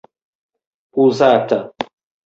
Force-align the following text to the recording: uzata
uzata 1.03 1.59